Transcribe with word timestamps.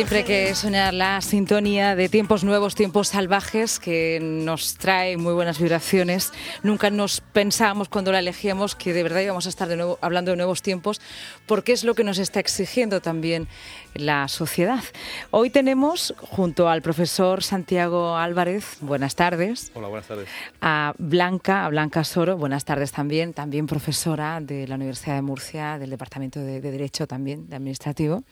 Siempre 0.00 0.24
que 0.24 0.54
soñar 0.54 0.94
la 0.94 1.20
sintonía 1.20 1.94
de 1.94 2.08
tiempos 2.08 2.42
nuevos, 2.42 2.74
tiempos 2.74 3.08
salvajes, 3.08 3.78
que 3.78 4.18
nos 4.22 4.76
trae 4.76 5.18
muy 5.18 5.34
buenas 5.34 5.58
vibraciones. 5.58 6.32
Nunca 6.62 6.88
nos 6.88 7.20
pensábamos 7.20 7.90
cuando 7.90 8.10
la 8.10 8.20
elegíamos 8.20 8.74
que 8.74 8.94
de 8.94 9.02
verdad 9.02 9.20
íbamos 9.20 9.44
a 9.44 9.50
estar 9.50 9.68
de 9.68 9.76
nuevo 9.76 9.98
hablando 10.00 10.30
de 10.30 10.38
nuevos 10.38 10.62
tiempos, 10.62 11.02
porque 11.44 11.72
es 11.72 11.84
lo 11.84 11.94
que 11.94 12.02
nos 12.02 12.16
está 12.16 12.40
exigiendo 12.40 13.02
también 13.02 13.46
la 13.94 14.28
sociedad. 14.28 14.82
Hoy 15.30 15.50
tenemos 15.50 16.14
junto 16.18 16.68
al 16.68 16.82
profesor 16.82 17.42
Santiago 17.42 18.16
Álvarez, 18.16 18.76
buenas 18.80 19.14
tardes. 19.16 19.70
Hola, 19.74 19.88
buenas 19.88 20.06
tardes. 20.06 20.28
A 20.60 20.94
Blanca, 20.98 21.64
a 21.64 21.68
Blanca 21.68 22.04
Soro, 22.04 22.36
buenas 22.36 22.64
tardes 22.64 22.92
también, 22.92 23.32
también 23.32 23.66
profesora 23.66 24.40
de 24.40 24.66
la 24.68 24.76
Universidad 24.76 25.16
de 25.16 25.22
Murcia, 25.22 25.78
del 25.78 25.90
Departamento 25.90 26.40
de, 26.40 26.60
Derecho 26.60 27.06
también, 27.06 27.48
de 27.48 27.56
Administrativo. 27.56 28.22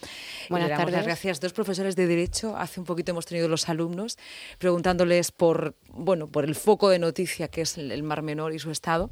Buenas 0.48 0.70
tardes. 0.70 0.94
Las 0.94 1.04
gracias. 1.04 1.40
Dos 1.40 1.52
profesores 1.52 1.96
de 1.96 2.06
Derecho, 2.06 2.56
hace 2.56 2.80
un 2.80 2.86
poquito 2.86 3.12
hemos 3.12 3.26
tenido 3.26 3.48
los 3.48 3.68
alumnos 3.68 4.16
preguntándoles 4.58 5.32
por, 5.32 5.74
bueno, 5.88 6.28
por 6.28 6.44
el 6.44 6.54
foco 6.54 6.88
de 6.88 6.98
noticia 6.98 7.48
que 7.48 7.62
es 7.62 7.78
el 7.78 8.02
Mar 8.02 8.22
Menor 8.22 8.52
y 8.54 8.58
su 8.58 8.70
estado. 8.70 9.10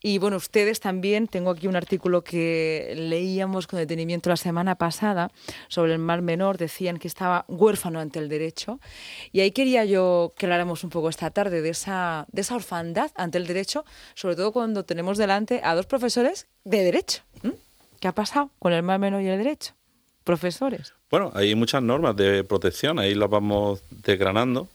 Y 0.00 0.18
bueno, 0.18 0.36
ustedes 0.36 0.80
también, 0.80 1.28
tengo 1.28 1.50
aquí 1.50 1.66
un 1.66 1.76
artículo 1.76 2.24
que 2.24 2.94
leíamos 2.96 3.66
con 3.66 3.78
detenimiento 3.78 4.30
la 4.30 4.36
semana 4.36 4.74
pasada 4.76 5.30
sobre 5.74 5.92
el 5.92 5.98
Mar 5.98 6.22
Menor, 6.22 6.56
decían 6.56 6.98
que 6.98 7.08
estaba 7.08 7.44
huérfano 7.48 8.00
ante 8.00 8.18
el 8.18 8.28
derecho. 8.28 8.80
Y 9.32 9.40
ahí 9.40 9.50
quería 9.50 9.84
yo 9.84 10.32
que 10.36 10.46
habláramos 10.46 10.84
un 10.84 10.90
poco 10.90 11.08
esta 11.08 11.30
tarde 11.30 11.60
de 11.62 11.70
esa, 11.70 12.26
de 12.32 12.40
esa 12.42 12.54
orfandad 12.54 13.10
ante 13.16 13.38
el 13.38 13.46
derecho, 13.46 13.84
sobre 14.14 14.36
todo 14.36 14.52
cuando 14.52 14.84
tenemos 14.84 15.18
delante 15.18 15.60
a 15.64 15.74
dos 15.74 15.86
profesores 15.86 16.46
de 16.64 16.82
derecho. 16.82 17.22
¿Qué 18.00 18.08
ha 18.08 18.12
pasado 18.12 18.50
con 18.58 18.72
el 18.72 18.82
Mar 18.82 18.98
Menor 18.98 19.22
y 19.22 19.28
el 19.28 19.38
derecho? 19.38 19.74
Profesores. 20.22 20.94
Bueno, 21.10 21.32
hay 21.34 21.54
muchas 21.54 21.82
normas 21.82 22.16
de 22.16 22.44
protección, 22.44 22.98
ahí 22.98 23.14
las 23.14 23.28
vamos 23.28 23.82
desgranando 23.90 24.68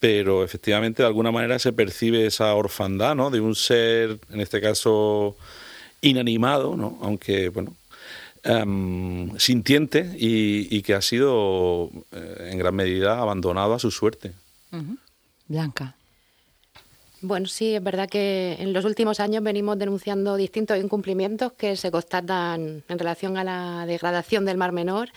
pero 0.00 0.42
efectivamente 0.42 1.02
de 1.02 1.06
alguna 1.06 1.30
manera 1.30 1.58
se 1.58 1.74
percibe 1.74 2.24
esa 2.24 2.54
orfandad, 2.54 3.14
¿no? 3.14 3.30
De 3.30 3.40
un 3.40 3.54
ser, 3.54 4.18
en 4.30 4.40
este 4.40 4.58
caso, 4.58 5.36
inanimado, 6.00 6.74
¿no? 6.74 6.98
Aunque, 7.02 7.50
bueno, 7.50 7.74
Em, 8.42 9.38
sintiente 9.38 10.16
y, 10.16 10.80
que 10.82 10.94
ha 10.94 11.02
sido 11.02 11.90
eh, 12.12 12.48
en 12.52 12.58
gran 12.58 12.74
medida 12.74 13.20
abandonado 13.20 13.74
a 13.74 13.78
su 13.78 13.90
suerte. 13.90 14.32
Blanca. 15.46 15.94
Bueno, 17.20 17.46
sí, 17.46 17.74
es 17.74 17.82
verdad 17.82 18.08
que 18.08 18.56
en 18.58 18.72
los 18.72 18.86
últimos 18.86 19.20
años 19.20 19.42
venimos 19.42 19.78
denunciando 19.78 20.36
distintos 20.36 20.78
incumplimientos 20.78 21.52
que 21.52 21.76
se 21.76 21.90
constatan 21.90 22.82
en 22.88 22.98
relación 22.98 23.36
a 23.36 23.44
la 23.44 23.84
degradación 23.84 24.46
del 24.46 24.56
Mar 24.56 24.72
Menor 24.72 25.10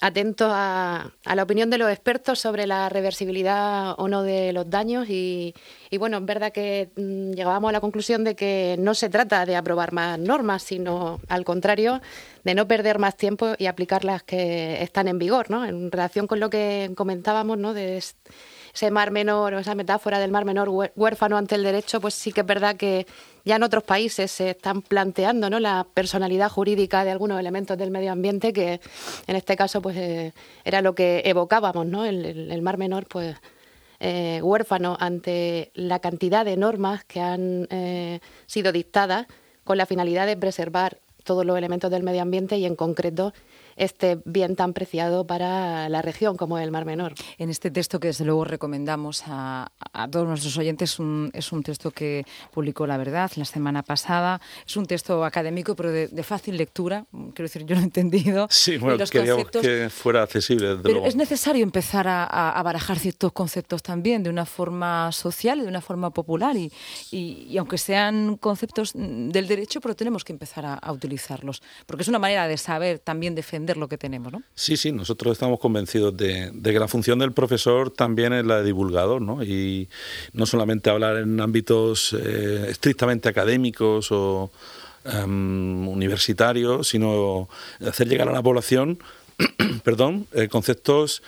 atento 0.00 0.48
a, 0.50 1.12
la 1.24 1.42
opinión 1.42 1.70
de 1.70 1.78
los 1.78 1.90
expertos 1.90 2.38
sobre 2.38 2.66
la 2.66 2.88
reversibilidad 2.88 3.94
o 3.98 4.08
no 4.08 4.22
de 4.22 4.52
los 4.52 4.68
daños 4.68 5.08
y, 5.08 5.54
bueno, 5.98 6.18
es 6.18 6.24
verdad 6.24 6.52
que 6.52 6.90
mm, 6.96 7.32
llegábamos 7.32 7.68
a 7.68 7.72
la 7.72 7.80
conclusión 7.80 8.24
de 8.24 8.34
que 8.34 8.76
no 8.78 8.94
se 8.94 9.08
trata 9.08 9.44
de 9.44 9.56
aprobar 9.56 9.92
más 9.92 10.18
normas, 10.18 10.62
sino 10.62 11.20
al 11.28 11.44
contrario, 11.44 12.00
de 12.44 12.54
no 12.54 12.66
perder 12.66 12.98
más 12.98 13.16
tiempo 13.16 13.54
y 13.58 13.66
aplicar 13.66 14.04
las 14.04 14.22
que 14.22 14.82
están 14.82 15.08
en 15.08 15.18
vigor, 15.18 15.50
¿no? 15.50 15.64
En 15.64 15.92
relación 15.92 16.26
con 16.26 16.40
lo 16.40 16.48
que 16.48 16.90
comentábamos, 16.96 17.58
¿no? 17.58 17.74
De 17.74 17.98
ese 17.98 18.90
mar 18.90 19.10
menor 19.10 19.54
o 19.54 19.58
esa 19.58 19.74
metáfora 19.74 20.18
del 20.18 20.30
mar 20.30 20.44
menor 20.44 20.68
huérfano 20.96 21.36
ante 21.36 21.56
el 21.56 21.62
derecho, 21.62 22.00
pues 22.00 22.14
sí 22.14 22.32
que 22.32 22.40
es 22.40 22.46
verdad 22.46 22.76
que 22.76 23.06
ya 23.44 23.56
en 23.56 23.62
otros 23.62 23.84
países 23.84 24.30
se 24.30 24.50
están 24.50 24.82
planteando 24.82 25.50
¿no? 25.50 25.60
la 25.60 25.86
personalidad 25.94 26.50
jurídica 26.50 27.04
de 27.04 27.10
algunos 27.10 27.38
elementos 27.38 27.76
del 27.78 27.90
medio 27.90 28.12
ambiente 28.12 28.52
que 28.52 28.80
en 29.26 29.36
este 29.36 29.56
caso 29.56 29.80
pues 29.80 29.96
eh, 29.96 30.32
era 30.64 30.82
lo 30.82 30.94
que 30.94 31.22
evocábamos, 31.24 31.86
¿no? 31.86 32.04
el, 32.04 32.62
mar 32.62 32.78
menor 32.78 33.06
pues 33.06 33.36
eh, 34.00 34.40
huérfano 34.42 34.96
ante 35.00 35.70
la 35.74 35.98
cantidad 35.98 36.44
de 36.44 36.56
normas 36.56 37.04
que 37.04 37.20
han 37.20 37.66
eh, 37.70 38.20
sido 38.46 38.72
dictadas 38.72 39.26
con 39.64 39.78
la 39.78 39.86
finalidad 39.86 40.26
de 40.26 40.36
preservar 40.36 40.98
todos 41.24 41.44
los 41.44 41.56
elementos 41.56 41.90
del 41.90 42.02
medio 42.02 42.22
ambiente 42.22 42.58
y 42.58 42.64
en 42.64 42.76
concreto 42.76 43.32
este 43.80 44.18
bien 44.24 44.56
tan 44.56 44.72
preciado 44.72 45.26
para 45.26 45.88
la 45.88 46.02
región 46.02 46.36
como 46.36 46.58
el 46.58 46.70
Mar 46.70 46.84
Menor. 46.84 47.14
En 47.38 47.48
este 47.48 47.70
texto 47.70 47.98
que 47.98 48.08
desde 48.08 48.24
luego 48.24 48.44
recomendamos 48.44 49.24
a, 49.26 49.72
todos 50.10 50.28
nuestros 50.28 50.56
oyentes 50.58 50.98
es 51.32 51.52
un 51.52 51.62
texto 51.62 51.90
que 51.90 52.24
publicó 52.52 52.86
La 52.86 52.98
Verdad 52.98 53.30
la 53.36 53.44
semana 53.44 53.82
pasada. 53.82 54.40
Es 54.66 54.76
un 54.76 54.86
texto 54.86 55.24
académico 55.24 55.74
pero 55.74 55.90
de, 55.90 56.22
fácil 56.22 56.56
lectura. 56.56 57.06
Quiero 57.10 57.44
decir, 57.48 57.64
yo 57.64 57.74
lo 57.74 57.80
he 57.80 57.84
entendido. 57.84 58.48
Sí, 58.60 58.76
bueno, 58.76 59.02
queríamos 59.06 59.46
que 59.46 59.88
fuera 59.88 60.22
accesible. 60.22 60.76
pero 60.82 61.06
es 61.06 61.16
necesario 61.16 61.62
empezar 61.62 62.06
a, 62.06 62.60
barajar 62.62 62.98
ciertos 62.98 63.32
conceptos 63.32 63.82
también 63.82 64.22
de 64.22 64.28
una 64.28 64.44
forma 64.44 65.10
social 65.12 65.60
y 65.60 65.62
de 65.62 65.68
una 65.68 65.80
forma 65.80 66.10
popular 66.10 66.54
y, 66.56 66.70
y, 67.10 67.56
aunque 67.56 67.78
sean 67.78 68.36
conceptos 68.36 68.92
del 68.94 69.48
derecho, 69.48 69.80
pero 69.80 69.96
tenemos 69.96 70.24
que 70.24 70.32
empezar 70.34 70.66
a, 70.66 70.74
a 70.74 70.92
utilizarlos 70.92 71.62
porque 71.86 72.02
es 72.02 72.08
una 72.08 72.18
manera 72.18 72.46
de 72.46 72.58
saber 72.58 72.98
también 72.98 73.34
defender 73.34 73.69
lo 73.76 73.88
que 73.88 73.98
tenemos. 73.98 74.32
Sí, 74.54 74.76
sí, 74.76 74.92
nosotros 74.92 75.32
estamos 75.32 75.58
convencidos 75.58 76.16
de, 76.16 76.52
que 76.62 76.78
la 76.78 76.88
función 76.88 77.18
del 77.18 77.32
profesor 77.32 77.90
también 77.90 78.32
es 78.32 78.44
la 78.44 78.58
de 78.58 78.64
divulgador, 78.64 79.22
¿no? 79.22 79.42
Y 79.42 79.88
no 80.32 80.46
solamente 80.46 80.90
hablar 80.90 81.16
en 81.18 81.40
ámbitos 81.40 82.12
eh, 82.12 82.66
estrictamente 82.68 83.28
académicos 83.28 84.12
o 84.12 84.50
em, 85.04 85.88
universitarios, 85.88 86.88
sino 86.88 87.48
hacer 87.86 88.08
llegar 88.08 88.28
a 88.28 88.32
la 88.32 88.42
población, 88.42 88.98
perdón, 89.84 90.26
eh, 90.32 90.48
conceptos 90.48 91.22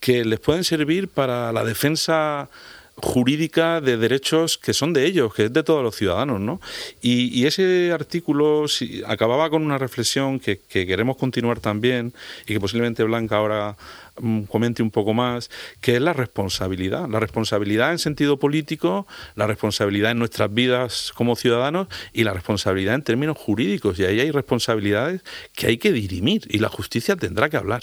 que 0.00 0.24
les 0.24 0.40
pueden 0.40 0.64
servir 0.64 1.08
para 1.08 1.52
la 1.52 1.64
defensa 1.64 2.50
jurídica 2.96 3.80
de 3.80 3.96
derechos 3.96 4.58
que 4.58 4.74
son 4.74 4.92
de 4.92 5.06
ellos, 5.06 5.34
que 5.34 5.46
es 5.46 5.52
de 5.52 5.62
todos 5.62 5.82
los 5.82 5.96
ciudadanos, 5.96 6.40
¿no? 6.40 6.60
Y, 7.00 7.46
ese 7.46 7.90
artículo 7.92 8.66
acababa 9.06 9.50
con 9.50 9.62
una 9.62 9.78
reflexión 9.78 10.38
que, 10.38 10.60
queremos 10.68 11.16
continuar 11.16 11.60
también 11.60 12.12
y 12.42 12.54
que 12.54 12.60
posiblemente 12.60 13.02
Blanca 13.02 13.36
ahora 13.36 13.76
mm, 14.20 14.42
comente 14.42 14.82
un 14.82 14.90
poco 14.90 15.14
más, 15.14 15.50
que 15.80 15.96
es 15.96 16.02
la 16.02 16.12
responsabilidad. 16.12 17.08
La 17.08 17.18
responsabilidad 17.18 17.92
en 17.92 17.98
sentido 17.98 18.38
político, 18.38 19.06
la 19.34 19.46
responsabilidad 19.46 20.12
en 20.12 20.18
nuestras 20.18 20.52
vidas 20.52 21.12
como 21.14 21.34
ciudadanos 21.34 21.88
y 22.12 22.24
la 22.24 22.32
responsabilidad 22.32 22.94
en 22.94 23.02
términos 23.02 23.36
jurídicos. 23.36 23.98
Y 23.98 24.04
ahí 24.04 24.20
hay 24.20 24.30
responsabilidades 24.30 25.22
que 25.54 25.66
hay 25.66 25.78
que 25.78 25.92
dirimir 25.92 26.42
y 26.48 26.58
la 26.58 26.68
justicia 26.68 27.16
tendrá 27.16 27.50
que 27.50 27.56
hablar. 27.56 27.82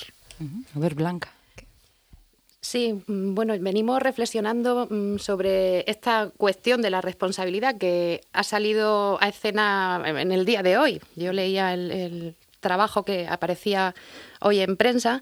A 0.75 0.79
ver, 0.79 0.95
Blanca. 0.95 1.38
Sí, 2.61 3.03
mm, 3.07 3.35
bueno, 3.35 3.53
venimos 3.59 4.01
reflexionando 4.01 4.87
mm, 4.89 5.17
sobre 5.17 5.89
esta 5.89 6.29
cuestión 6.35 6.81
de 6.81 6.89
la 6.89 7.01
responsabilidad 7.01 7.77
que 7.77 8.21
ha 8.33 8.43
salido 8.43 9.17
a 9.21 9.29
escena 9.29 10.03
en 10.05 10.31
el 10.31 10.45
día 10.45 10.61
de 10.61 10.77
hoy. 10.77 11.01
Yo 11.15 11.31
leía 11.31 11.73
el, 11.73 12.35
trabajo 12.59 13.05
que 13.05 13.25
aparecía 13.25 13.95
hoy 14.41 14.59
en 14.59 14.75
prensa 14.75 15.21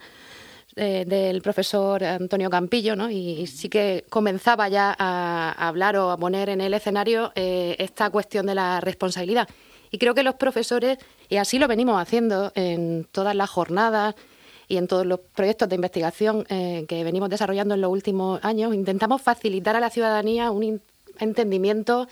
eh, 0.76 1.06
del 1.06 1.44
profesor 1.44 2.04
Antonio 2.04 2.50
Campillo, 2.50 2.96
¿no? 2.96 3.12
y, 3.12 3.46
sí 3.46 3.70
que 3.70 4.06
comenzaba 4.10 4.70
ya 4.70 4.96
a, 4.98 5.52
hablar 5.68 5.98
o 5.98 6.10
a 6.10 6.18
poner 6.18 6.50
en 6.50 6.62
el 6.62 6.74
escenario 6.74 7.32
eh, 7.36 7.76
esta 7.78 8.10
cuestión 8.10 8.48
de 8.48 8.56
la 8.56 8.82
responsabilidad. 8.82 9.48
Y 9.92 10.00
creo 10.00 10.16
que 10.16 10.24
los 10.24 10.34
profesores, 10.34 10.98
y 11.30 11.38
así 11.38 11.60
lo 11.60 11.68
venimos 11.68 12.02
haciendo 12.02 12.52
en 12.56 13.08
todas 13.12 13.36
las 13.36 13.52
jornadas, 13.52 14.16
y 14.68 14.78
en 14.78 14.88
todos 14.88 15.06
los 15.06 15.20
proyectos 15.20 15.70
de 15.70 15.76
investigación 15.76 16.46
eh, 16.50 16.86
que 16.88 17.04
venimos 17.04 17.30
desarrollando 17.30 17.76
en 17.76 17.82
los 17.82 17.92
últimos 17.92 18.44
años, 18.44 18.74
intentamos 18.74 19.22
facilitar 19.22 19.76
a 19.76 19.80
la 19.80 19.90
ciudadanía 19.90 20.52
un 20.52 20.82
entendimiento 21.20 22.08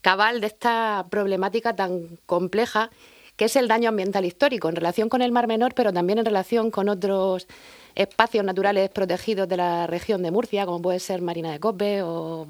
cabal 0.00 0.40
de 0.40 0.46
esta 0.46 1.06
problemática 1.10 1.74
tan 1.74 2.18
compleja 2.26 2.90
que 3.36 3.46
es 3.46 3.56
el 3.56 3.68
daño 3.68 3.88
ambiental 3.88 4.26
histórico 4.26 4.68
en 4.68 4.76
relación 4.76 5.08
con 5.08 5.22
el 5.22 5.32
Mar 5.32 5.46
Menor, 5.46 5.72
pero 5.74 5.94
también 5.94 6.18
en 6.18 6.26
relación 6.26 6.70
con 6.70 6.90
otros 6.90 7.46
espacios 7.94 8.44
naturales 8.44 8.90
protegidos 8.90 9.48
de 9.48 9.56
la 9.56 9.86
región 9.86 10.22
de 10.22 10.30
Murcia, 10.30 10.66
como 10.66 10.82
puede 10.82 11.00
ser 11.00 11.22
Marina 11.22 11.50
de 11.50 11.58
Cope 11.58 12.02
o, 12.02 12.46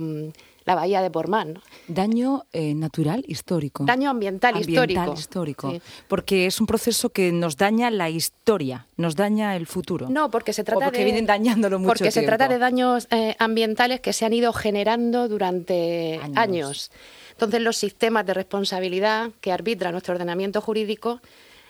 mm, 0.00 0.30
la 0.64 0.74
bahía 0.74 1.02
de 1.02 1.10
Portmán. 1.10 1.60
Daño 1.88 2.44
eh, 2.52 2.74
natural 2.74 3.24
histórico. 3.26 3.84
Daño 3.84 4.10
ambiental, 4.10 4.56
ambiental 4.56 5.12
histórico. 5.14 5.74
Porque 6.08 6.46
es 6.46 6.60
un 6.60 6.66
proceso 6.66 7.10
que 7.10 7.32
nos 7.32 7.56
daña 7.56 7.90
la 7.90 8.10
historia, 8.10 8.86
nos 8.96 9.16
daña 9.16 9.56
el 9.56 9.66
futuro. 9.66 10.08
No, 10.08 10.30
porque 10.30 10.52
se 10.52 10.64
trata 10.64 10.86
porque 10.86 11.04
vienen 11.04 11.26
dañándolo 11.26 11.78
mucho 11.78 11.88
Porque 11.88 12.10
se 12.10 12.22
trata 12.22 12.48
de 12.48 12.58
daños 12.58 13.08
eh, 13.10 13.34
ambientales 13.38 14.00
que 14.00 14.12
se 14.12 14.24
han 14.24 14.32
ido 14.32 14.52
generando 14.52 15.28
durante 15.28 16.20
años. 16.34 16.90
Entonces 17.32 17.60
los 17.60 17.76
sistemas 17.76 18.26
de 18.26 18.34
responsabilidad 18.34 19.30
que 19.40 19.52
arbitra 19.52 19.90
nuestro 19.90 20.14
ordenamiento 20.14 20.60
jurídico 20.60 21.20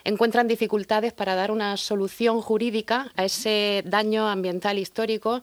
encuentran 0.05 0.49
dificultades 0.49 1.13
para 1.13 1.35
dar 1.35 1.51
una 1.51 1.77
solución 1.77 2.41
jurídica 2.41 3.13
a 3.17 3.25
ese 3.25 3.83
daño 3.87 4.29
ambiental 4.29 4.79
histórico 4.79 5.41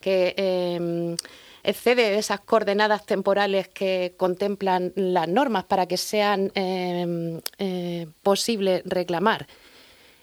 que 0.00 0.34
eh, 0.36 1.16
excede 1.62 2.10
de 2.10 2.18
esas 2.18 2.40
coordenadas 2.40 3.06
temporales 3.06 3.68
que 3.68 4.14
contemplan 4.16 4.92
las 4.96 5.28
normas 5.28 5.64
para 5.64 5.86
que 5.86 5.96
sean 5.96 6.52
eh, 6.54 7.40
eh, 7.58 8.06
posible 8.22 8.82
reclamar. 8.84 9.46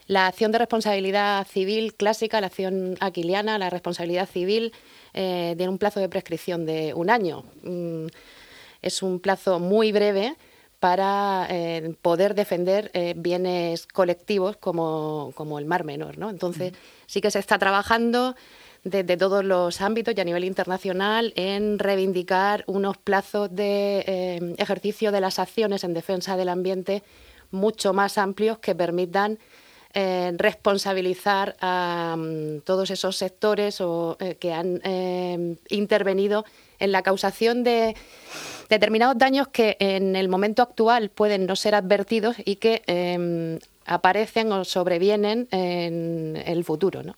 La 0.07 0.27
acción 0.27 0.51
de 0.51 0.57
responsabilidad 0.57 1.45
civil 1.47 1.93
clásica, 1.93 2.41
la 2.41 2.47
acción 2.47 2.97
aquiliana, 2.99 3.59
la 3.59 3.69
responsabilidad 3.69 4.27
civil, 4.27 4.73
tiene 5.13 5.69
un 5.69 5.77
plazo 5.77 5.99
de 5.99 6.09
prescripción 6.09 6.65
de 6.65 6.93
un 6.93 7.09
año. 7.09 7.43
Mm, 7.63 8.07
es 8.81 9.03
un 9.03 9.19
plazo 9.19 9.59
muy 9.59 9.91
breve 9.91 10.35
para 10.79 11.45
eh, 11.49 11.95
poder 12.01 12.35
defender 12.35 12.89
eh, 12.93 13.13
bienes 13.15 13.85
colectivos 13.87 14.57
como, 14.57 15.33
el 15.59 15.65
Mar 15.65 15.83
Menor. 15.83 16.17
¿no? 16.17 16.29
Entonces, 16.29 16.73
sí 17.05 17.21
que 17.21 17.31
se 17.31 17.39
está 17.39 17.57
trabajando 17.57 18.35
desde 18.83 19.17
todos 19.17 19.43
los 19.43 19.81
ámbitos 19.81 20.13
y 20.15 20.21
a 20.21 20.23
nivel 20.23 20.45
internacional 20.45 21.33
en 21.35 21.79
reivindicar 21.79 22.63
unos 22.65 22.97
plazos 22.97 23.53
de 23.53 24.03
eh, 24.07 24.55
ejercicio 24.57 25.11
de 25.11 25.19
las 25.19 25.37
acciones 25.37 25.83
en 25.83 25.93
defensa 25.93 26.37
del 26.37 26.47
ambiente 26.47 27.03
mucho 27.51 27.93
más 27.93 28.17
amplios 28.17 28.59
que 28.59 28.75
permitan 28.75 29.37
responsabilizar 29.93 31.55
a 31.61 32.15
mm, 32.17 32.61
todos 32.61 32.91
esos 32.91 33.17
sectores 33.17 33.81
o, 33.81 34.17
que 34.39 34.53
han 34.53 34.81
intervenido 35.69 36.45
en 36.79 36.91
la 36.91 37.01
causación 37.01 37.63
de 37.63 37.95
determinados 38.69 39.17
daños 39.17 39.47
que 39.47 39.77
en 39.79 40.15
el 40.15 40.29
momento 40.29 40.61
actual 40.61 41.09
pueden 41.09 41.45
no 41.45 41.55
ser 41.55 41.75
advertidos 41.75 42.35
y 42.45 42.57
que 42.57 42.83
em, 42.87 43.59
aparecen 43.85 44.51
o 44.51 44.63
sobrevienen 44.63 45.47
en 45.51 46.41
el 46.45 46.63
futuro. 46.63 47.03
¿no? 47.03 47.15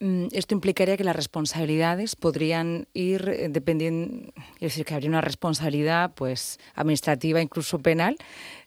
Mm, 0.00 0.26
esto 0.32 0.54
implicaría 0.54 0.96
que 0.96 1.04
las 1.04 1.16
responsabilidades 1.16 2.14
podrían 2.14 2.86
ir 2.92 3.28
eh, 3.28 3.48
dependiendo, 3.48 4.32
es 4.56 4.72
decir, 4.72 4.84
que 4.84 4.94
habría 4.94 5.08
una 5.08 5.22
responsabilidad 5.22 6.12
pues 6.14 6.58
administrativa, 6.74 7.40
incluso 7.40 7.78
penal, 7.78 8.16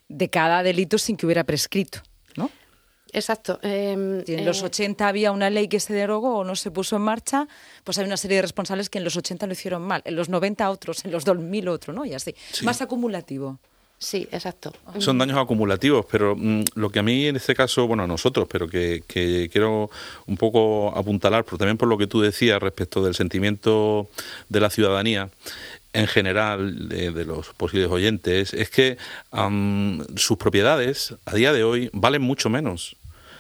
de 0.09 0.29
cada 0.29 0.63
delito 0.63 0.97
sin 0.97 1.15
que 1.15 1.25
hubiera 1.25 1.43
prescrito. 1.43 2.01
Exacto. 3.13 3.59
Em, 3.62 4.24
en 4.27 4.45
los 4.45 4.63
80 4.63 5.04
eh, 5.04 5.07
había 5.07 5.31
una 5.31 5.50
ley 5.50 5.68
que 5.68 5.80
se 5.80 5.94
derogó 5.94 6.39
o 6.39 6.44
no 6.44 6.56
se 6.56 6.71
puso 6.71 6.95
en 6.98 7.04
marcha, 7.04 7.48
pues 7.83 7.98
hay 7.98 8.06
una 8.06 8.18
serie 8.18 8.38
de 8.38 8.42
responsables 8.44 8.89
que 8.89 8.98
en 8.98 9.04
los 9.04 9.15
80 9.15 9.48
lo 9.48 9.54
hicieron 9.54 9.81
mal, 9.81 10.01
en 10.06 10.15
los 10.15 10.30
90 10.30 10.69
otros, 10.69 11.06
en 11.06 11.12
los 11.12 11.25
2000 11.25 11.68
otro, 11.69 11.94
¿no? 11.94 12.06
Y 12.06 12.13
así. 12.13 12.36
Más 12.63 12.81
acumulativo. 12.81 13.59
Sí, 14.00 14.27
exacto. 14.31 14.74
Son 15.00 15.18
daños 15.18 15.39
acumulativos, 15.39 16.06
pero 16.12 16.36
mm, 16.36 16.65
lo 16.75 16.92
que 16.92 17.00
a 17.00 17.04
mí 17.04 17.25
en 17.25 17.36
este 17.36 17.56
caso, 17.56 17.88
bueno, 17.88 18.04
a 18.04 18.07
nosotros, 18.07 18.48
pero 18.48 18.68
que, 18.68 19.04
quiero 19.07 19.89
un 20.27 20.38
poco 20.38 20.95
apuntalar, 20.95 21.44
pero 21.44 21.57
también 21.57 21.77
por 21.77 21.88
lo 21.88 21.98
que 21.98 22.06
tú 22.06 22.21
decías 22.21 22.62
respecto 22.62 23.03
del 23.03 23.15
sentimiento 23.15 24.07
de 24.50 24.60
la 24.60 24.69
ciudadanía, 24.69 25.31
en 25.94 26.07
general 26.07 26.89
de, 26.89 27.25
los 27.25 27.50
posibles 27.50 27.89
oyentes 27.89 28.54
es 28.54 28.69
que 28.69 28.98
sus 30.16 30.38
propiedades 30.38 31.16
a 31.25 31.36
día 31.36 31.54
de 31.54 31.63
hoy 31.63 31.89
valen 31.94 32.22
mucho 32.22 32.50
menos 32.50 32.98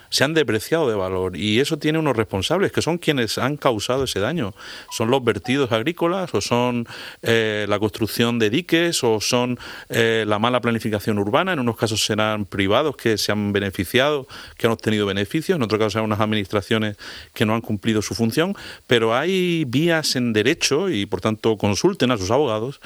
se 0.09 0.23
han 0.23 0.33
depreciado 0.33 0.89
de 0.89 0.95
valor 0.95 1.35
y 1.35 1.59
eso 1.59 1.77
tiene 1.77 1.99
unos 1.99 2.15
responsables 2.15 2.71
que 2.71 2.81
son 2.81 2.97
quienes 2.97 3.37
han 3.37 3.57
causado 3.57 4.03
ese 4.03 4.19
daño. 4.19 4.53
Son 4.91 5.09
los 5.09 5.23
vertidos 5.23 5.71
agrícolas 5.71 6.33
o 6.33 6.41
son 6.41 6.87
eh, 7.21 7.65
la 7.67 7.79
construcción 7.79 8.39
de 8.39 8.49
diques 8.49 9.03
o 9.03 9.19
son 9.21 9.59
eh, 9.89 10.25
la 10.27 10.39
mala 10.39 10.61
planificación 10.61 11.19
urbana. 11.19 11.53
En 11.53 11.59
unos 11.59 11.77
casos 11.77 12.05
serán 12.05 12.45
privados 12.45 12.95
que 12.95 13.17
se 13.17 13.31
han 13.31 13.53
beneficiado, 13.53 14.27
que 14.57 14.67
han 14.67 14.73
obtenido 14.73 15.05
beneficios, 15.05 15.55
en 15.55 15.63
otros 15.63 15.79
casos 15.79 15.93
serán 15.93 16.05
unas 16.05 16.19
administraciones 16.19 16.97
que 17.33 17.45
no 17.45 17.53
han 17.53 17.61
cumplido 17.61 18.01
su 18.01 18.15
función, 18.15 18.55
pero 18.87 19.15
hay 19.15 19.65
vías 19.65 20.15
en 20.15 20.33
derecho 20.33 20.89
y 20.89 21.05
por 21.05 21.21
tanto 21.21 21.57
consulten 21.57 22.11
a 22.11 22.17
sus 22.17 22.31
abogados 22.31 22.79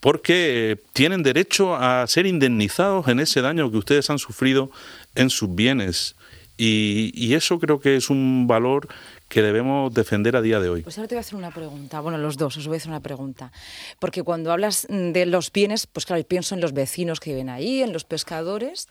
porque 0.00 0.72
eh, 0.72 0.76
tienen 0.92 1.22
derecho 1.22 1.74
a 1.74 2.06
ser 2.06 2.26
indemnizados 2.26 3.08
en 3.08 3.20
ese 3.20 3.40
daño 3.40 3.70
que 3.70 3.78
ustedes 3.78 4.10
han 4.10 4.18
sufrido 4.18 4.70
en 5.14 5.30
sus 5.30 5.54
bienes 5.54 6.14
y, 6.58 7.34
eso 7.34 7.58
creo 7.60 7.78
que 7.78 7.96
es 7.96 8.10
un 8.10 8.46
valor 8.48 8.88
que 9.28 9.42
debemos 9.42 9.94
defender 9.94 10.34
a 10.34 10.42
día 10.42 10.58
de 10.58 10.68
hoy. 10.68 10.82
Pues 10.82 10.98
ahora 10.98 11.08
te 11.08 11.14
voy 11.14 11.18
a 11.18 11.20
hacer 11.20 11.36
una 11.36 11.52
pregunta, 11.52 12.00
bueno, 12.00 12.18
los 12.18 12.36
dos 12.36 12.56
os 12.56 12.66
voy 12.66 12.74
a 12.74 12.78
hacer 12.78 12.90
una 12.90 13.00
pregunta, 13.00 13.52
porque 14.00 14.22
cuando 14.22 14.50
hablas 14.50 14.86
de 14.88 15.26
los 15.26 15.52
bienes, 15.52 15.86
pues 15.86 16.04
claro, 16.04 16.22
pienso 16.24 16.54
en 16.54 16.60
los 16.60 16.72
vecinos 16.72 17.20
que 17.20 17.30
viven 17.30 17.48
ahí, 17.48 17.82
en 17.82 17.92
los 17.92 18.04
pescadores, 18.04 18.88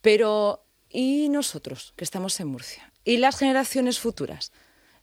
pero 0.00 0.64
¿y 0.90 1.28
nosotros 1.28 1.92
que 1.96 2.04
estamos 2.04 2.38
en 2.40 2.48
Murcia? 2.48 2.92
¿Y 3.04 3.18
las 3.18 3.38
generaciones 3.38 4.00
futuras? 4.00 4.50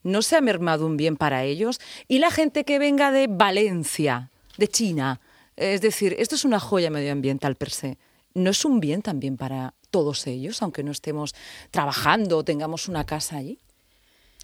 ¿No 0.04 0.22
se 0.22 0.36
ha 0.36 0.42
mermado 0.42 0.86
un 0.86 0.98
bien 0.98 1.16
para 1.16 1.46
ellos? 1.46 1.80
¿Y 2.10 2.20
la 2.20 2.32
gente 2.32 2.66
que 2.66 2.80
venga 2.80 3.12
de 3.12 3.28
Valencia, 3.30 4.30
de 4.58 4.68
China? 4.68 5.22
Es 5.56 5.80
decir, 5.80 6.16
esto 6.20 6.36
es 6.36 6.44
una 6.44 6.60
joya 6.60 6.90
medioambiental 6.90 7.56
per 7.56 7.70
se. 7.70 7.98
¿No 8.34 8.50
es 8.50 8.66
un 8.66 8.80
bien 8.80 9.02
también 9.02 9.38
para 9.38 9.74
todos 9.92 10.26
ellos, 10.28 10.62
aunque 10.62 10.84
no 10.84 10.92
estemos 10.92 11.36
trabajando 11.72 12.40
o 12.40 12.44
tengamos 12.44 12.88
una 12.88 13.06
casa 13.06 13.38
allí? 13.38 13.60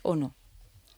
¿O 0.03 0.15
no? 0.15 0.35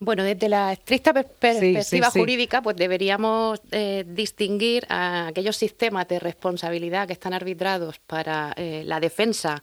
Bueno, 0.04 0.24
desde 0.24 0.48
la 0.48 0.72
estricta 0.72 1.12
perspectiva 1.12 2.10
jurídica, 2.10 2.60
pues 2.60 2.76
deberíamos 2.76 3.60
eh, 3.70 4.04
distinguir 4.04 4.84
a 4.88 5.28
aquellos 5.28 5.56
sistemas 5.56 6.08
de 6.08 6.18
responsabilidad 6.18 7.06
que 7.06 7.12
están 7.12 7.32
arbitrados 7.34 8.00
para 8.00 8.52
eh, 8.56 8.82
la 8.84 8.98
defensa 8.98 9.62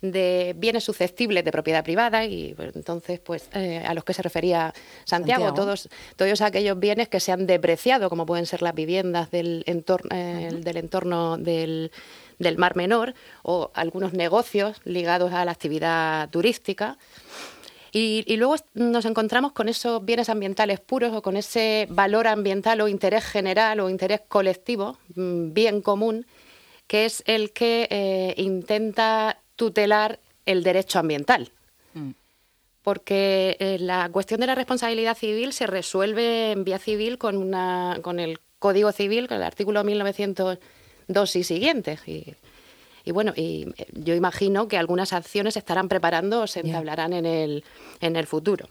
de 0.00 0.54
bienes 0.58 0.82
susceptibles 0.82 1.44
de 1.44 1.52
propiedad 1.52 1.84
privada 1.84 2.24
y 2.24 2.52
pues, 2.54 2.74
entonces 2.74 3.20
pues 3.20 3.48
eh, 3.54 3.82
a 3.86 3.94
los 3.94 4.02
que 4.02 4.12
se 4.12 4.22
refería 4.22 4.74
Santiago, 5.04 5.54
todos 5.54 5.88
todos 6.16 6.40
aquellos 6.42 6.78
bienes 6.78 7.08
que 7.08 7.20
se 7.20 7.32
han 7.32 7.46
depreciado 7.46 8.10
como 8.10 8.26
pueden 8.26 8.44
ser 8.44 8.62
las 8.62 8.74
viviendas 8.74 9.30
del 9.30 9.62
entorno 9.66 10.08
del 10.10 10.76
entorno 10.76 11.38
del 11.38 11.90
del 12.38 12.58
Mar 12.58 12.76
Menor 12.76 13.14
o 13.42 13.70
algunos 13.74 14.12
negocios 14.12 14.80
ligados 14.84 15.32
a 15.32 15.44
la 15.44 15.52
actividad 15.52 16.28
turística. 16.30 16.98
Y, 17.92 18.36
luego 18.36 18.56
nos 18.74 19.06
encontramos 19.06 19.52
con 19.52 19.70
esos 19.70 20.04
bienes 20.04 20.28
ambientales 20.28 20.80
puros 20.80 21.14
o 21.14 21.22
con 21.22 21.36
ese 21.36 21.86
valor 21.88 22.26
ambiental 22.26 22.82
o 22.82 22.88
interés 22.88 23.24
general 23.24 23.80
o 23.80 23.88
interés 23.88 24.20
colectivo, 24.28 24.98
mm, 25.14 25.54
bien 25.54 25.80
común, 25.80 26.26
que 26.86 27.06
es 27.06 27.22
el 27.26 27.52
que 27.52 27.88
eh, 27.90 28.34
intenta 28.36 29.40
tutelar 29.56 30.20
el 30.44 30.62
derecho 30.62 30.98
ambiental. 30.98 31.50
Mm. 31.94 32.10
Porque 32.82 33.56
eh, 33.60 33.78
la 33.80 34.10
cuestión 34.10 34.40
de 34.40 34.46
la 34.46 34.54
responsabilidad 34.54 35.16
civil 35.16 35.54
se 35.54 35.66
resuelve 35.66 36.52
en 36.52 36.64
vía 36.64 36.78
civil 36.78 37.16
con, 37.16 37.38
una, 37.38 37.98
con 38.02 38.20
el 38.20 38.40
Código 38.58 38.92
Civil, 38.92 39.26
con 39.26 39.38
el 39.38 39.42
artículo 39.42 39.82
1900 39.84 40.58
dos 41.08 41.36
y 41.36 41.44
siguientes. 41.44 42.00
Y, 42.06 42.34
bueno, 43.12 43.32
y 43.36 43.68
eh, 43.76 43.86
yo 43.92 44.14
imagino 44.14 44.68
que 44.68 44.76
algunas 44.76 45.12
acciones 45.12 45.54
se 45.54 45.60
estarán 45.60 45.88
preparando 45.88 46.42
o 46.42 46.46
se 46.46 46.60
entablarán 46.60 47.12
en, 47.12 47.26
el, 47.26 47.64
en 48.00 48.16
el 48.16 48.26
futuro. 48.26 48.68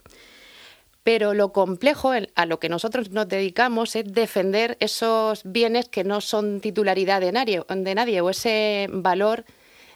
Pero 1.02 1.34
lo 1.34 1.52
complejo 1.52 2.10
a 2.34 2.46
lo 2.46 2.58
que 2.58 2.68
nosotros 2.68 3.10
nos 3.10 3.28
dedicamos 3.28 3.94
es 3.94 4.12
defender 4.12 4.76
esos 4.80 5.42
bienes 5.44 5.88
que 5.88 6.02
no 6.02 6.20
son 6.20 6.60
titularidad 6.60 7.20
de 7.20 7.30
nadie, 7.30 7.62
de 7.68 7.94
nadie 7.94 8.20
o 8.20 8.28
ese 8.28 8.88
valor 8.90 9.44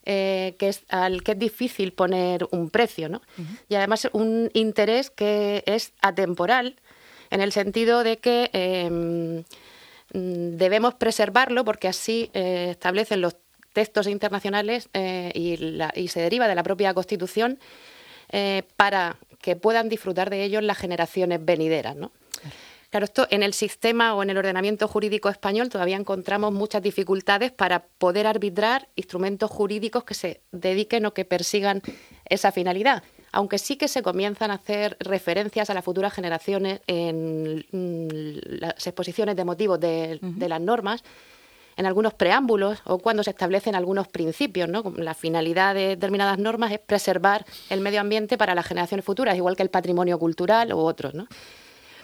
eh, 0.06 0.54
que 0.58 0.68
es, 0.68 0.84
al 0.88 1.22
que 1.22 1.32
es 1.32 1.38
difícil 1.38 1.92
poner 1.92 2.46
un 2.52 2.70
precio. 2.70 3.08
¿no? 3.08 3.22
Y 3.68 3.74
además 3.74 4.08
un 4.12 4.50
interés 4.54 5.10
que 5.10 5.62
es 5.66 5.92
atemporal, 6.00 6.76
en 7.30 7.40
el 7.40 7.52
sentido 7.52 8.02
de 8.02 8.18
que 8.18 8.50
em, 8.52 9.44
debemos 10.12 10.94
preservarlo 10.94 11.64
porque 11.64 11.88
así 11.88 12.30
eh, 12.34 12.68
establecen 12.70 13.20
los 13.20 13.36
textos 13.72 14.06
internacionales 14.06 14.88
eh, 14.92 15.30
y, 15.34 16.08
se 16.08 16.20
deriva 16.20 16.48
de 16.48 16.54
la 16.54 16.62
propia 16.62 16.92
Constitución 16.94 17.58
eh, 18.30 18.64
para 18.76 19.16
que 19.40 19.56
puedan 19.56 19.88
disfrutar 19.88 20.30
de 20.30 20.44
ellos 20.44 20.62
las 20.62 20.78
generaciones 20.78 21.44
venideras. 21.44 21.96
Claro, 22.90 23.04
esto 23.04 23.28
en 23.30 23.44
el 23.44 23.54
sistema 23.54 24.14
o 24.14 24.22
en 24.24 24.30
el 24.30 24.38
ordenamiento 24.38 24.88
jurídico 24.88 25.28
español 25.28 25.68
todavía 25.68 25.96
encontramos 25.96 26.52
muchas 26.52 26.82
dificultades 26.82 27.52
para 27.52 27.84
poder 27.84 28.26
arbitrar 28.26 28.88
instrumentos 28.96 29.48
jurídicos 29.50 30.02
que 30.02 30.14
se 30.14 30.40
dediquen 30.50 31.06
o 31.06 31.14
que 31.14 31.24
persigan 31.24 31.82
esa 32.24 32.50
finalidad 32.50 33.04
aunque 33.32 33.58
sí 33.58 33.76
que 33.76 33.88
se 33.88 34.02
comienzan 34.02 34.50
a 34.50 34.54
hacer 34.54 34.96
referencias 35.00 35.70
a 35.70 35.74
las 35.74 35.84
futuras 35.84 36.12
generaciones 36.12 36.80
en 36.86 37.64
mm, 37.70 38.60
las 38.60 38.86
exposiciones 38.86 39.36
de 39.36 39.44
motivos 39.44 39.78
de, 39.80 40.18
las 40.48 40.60
normas, 40.60 41.02
en 41.76 41.86
algunos 41.86 42.14
preámbulos 42.14 42.82
o 42.84 42.98
cuando 42.98 43.22
se 43.22 43.30
establecen 43.30 43.74
algunos 43.74 44.08
principios. 44.08 44.68
¿no? 44.68 44.82
La 44.96 45.14
finalidad 45.14 45.74
de 45.74 45.88
determinadas 45.88 46.38
normas 46.38 46.72
es 46.72 46.80
preservar 46.80 47.44
el 47.70 47.80
medio 47.80 48.00
ambiente 48.00 48.36
para 48.36 48.54
las 48.54 48.66
generaciones 48.66 49.04
futuras, 49.04 49.36
igual 49.36 49.56
que 49.56 49.62
el 49.62 49.70
patrimonio 49.70 50.18
cultural 50.18 50.72
u 50.72 50.78
otros. 50.78 51.14
¿no? 51.14 51.26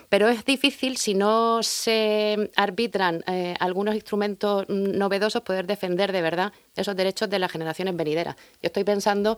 Pero 0.09 0.29
es 0.29 0.45
difícil, 0.45 0.97
si 0.97 1.15
no 1.15 1.63
se 1.63 2.51
arbitran 2.55 3.25
eh, 3.27 3.57
algunos 3.59 3.95
instrumentos 3.97 4.69
novedosos, 4.69 5.43
poder 5.43 5.67
defender 5.67 6.13
de 6.13 6.23
verdad 6.23 6.53
esos 6.77 6.95
derechos 6.95 7.29
de 7.29 7.41
las 7.41 7.51
generaciones 7.51 7.97
venideras. 7.97 8.37
Yo 8.63 8.69
estoy 8.69 8.85
pensando 8.85 9.37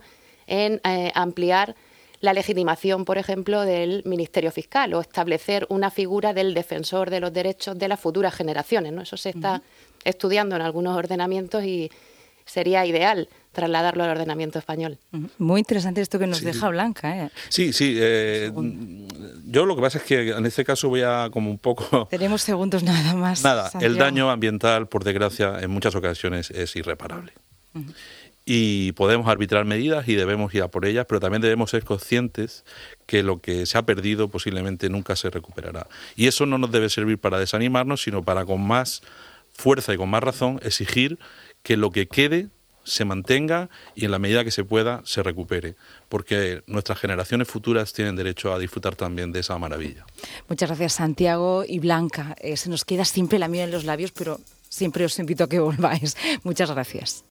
en 0.49 0.81
eh, 0.83 1.11
ampliar 1.15 1.75
la 2.21 2.33
legitimación, 2.33 3.05
por 3.05 3.17
ejemplo, 3.17 3.61
del 3.61 4.03
Ministerio 4.05 4.51
Fiscal 4.51 4.93
o 4.93 4.99
establecer 4.99 5.65
una 5.69 5.89
figura 5.89 6.33
del 6.33 6.53
defensor 6.53 7.09
de 7.09 7.21
los 7.21 7.31
derechos 7.31 7.79
de 7.79 7.87
las 7.87 7.99
futuras 7.99 8.33
generaciones. 8.33 8.91
¿no? 8.91 9.01
Eso 9.03 9.15
se 9.15 9.29
está 9.29 9.61
estudiando 10.03 10.55
en 10.55 10.61
algunos 10.61 10.97
ordenamientos 10.97 11.63
y 11.63 11.89
sería 12.45 12.85
ideal 12.85 13.29
trasladarlo 13.51 14.03
al 14.03 14.09
ordenamiento 14.09 14.59
español. 14.59 14.97
Muy 15.37 15.59
interesante 15.59 16.01
esto 16.01 16.19
que 16.19 16.27
nos 16.27 16.41
deja 16.41 16.69
Blanca. 16.69 17.25
¿eh? 17.25 17.29
Sí, 17.47 17.71
sí. 17.73 17.95
Eh, 17.97 18.51
yo 19.45 19.65
lo 19.65 19.75
que 19.75 19.81
pasa 19.81 19.99
es 19.99 20.03
que 20.03 20.29
en 20.29 20.45
este 20.45 20.65
caso 20.65 20.89
voy 20.89 21.03
a 21.03 21.29
como 21.31 21.49
un 21.49 21.59
poco... 21.59 22.07
Tenemos 22.11 22.41
segundos 22.41 22.83
nada 22.83 23.13
más. 23.13 23.43
Nada, 23.43 23.71
el 23.79 23.97
daño 23.97 24.29
ambiental, 24.29 24.87
por 24.87 25.03
desgracia, 25.03 25.59
en 25.61 25.71
muchas 25.71 25.95
ocasiones 25.95 26.49
es 26.51 26.75
irreparable. 26.75 27.33
Y 28.51 28.93
podemos 28.93 29.27
arbitrar 29.27 29.63
medidas 29.65 30.07
y 30.07 30.15
debemos 30.15 30.51
ir 30.55 30.63
a 30.63 30.69
por 30.69 30.87
ellas, 30.87 31.05
pero 31.07 31.19
también 31.19 31.39
debemos 31.39 31.69
ser 31.69 31.83
conscientes 31.83 32.65
que 33.05 33.21
lo 33.21 33.41
que 33.41 33.67
se 33.67 33.77
ha 33.77 33.83
perdido 33.83 34.27
posiblemente 34.29 34.89
nunca 34.89 35.15
se 35.15 35.29
recuperará. 35.29 35.85
Y 36.15 36.25
eso 36.25 36.47
no 36.47 36.57
nos 36.57 36.71
debe 36.71 36.89
servir 36.89 37.19
para 37.19 37.37
desanimarnos, 37.37 38.01
sino 38.01 38.23
para 38.23 38.45
con 38.45 38.65
más 38.65 39.03
fuerza 39.53 39.93
y 39.93 39.97
con 39.97 40.09
más 40.09 40.23
razón 40.23 40.59
exigir 40.63 41.19
que 41.61 41.77
lo 41.77 41.91
que 41.91 42.07
quede 42.07 42.47
se 42.85 43.05
mantenga 43.05 43.69
y 43.93 44.05
en 44.05 44.11
la 44.11 44.17
medida 44.17 44.43
que 44.43 44.49
se 44.49 44.63
pueda 44.63 45.03
se 45.05 45.21
recupere, 45.21 45.75
porque 46.09 46.63
nuestras 46.65 46.97
generaciones 46.97 47.47
futuras 47.47 47.93
tienen 47.93 48.15
derecho 48.15 48.51
a 48.51 48.57
disfrutar 48.57 48.95
también 48.95 49.31
de 49.31 49.41
esa 49.41 49.59
maravilla. 49.59 50.07
Muchas 50.47 50.69
gracias 50.69 50.93
Santiago 50.93 51.65
y 51.67 51.77
Blanca. 51.77 52.35
Eh, 52.39 52.57
se 52.57 52.71
nos 52.71 52.83
queda 52.83 53.05
siempre 53.05 53.37
la 53.37 53.47
mía 53.47 53.65
en 53.65 53.69
los 53.69 53.83
labios, 53.83 54.11
pero 54.11 54.39
siempre 54.69 55.05
os 55.05 55.19
invito 55.19 55.43
a 55.43 55.49
que 55.49 55.59
volváis. 55.69 56.17
Muchas 56.43 56.71
gracias. 56.71 57.17